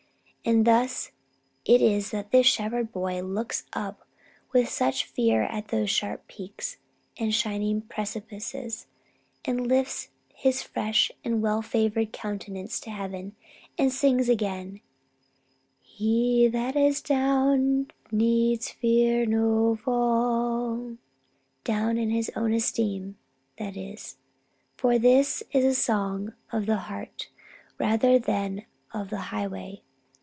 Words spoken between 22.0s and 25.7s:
his own esteem, that is. For this is